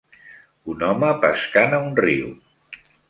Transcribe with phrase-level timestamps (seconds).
[0.71, 2.33] Un home pescant a un riu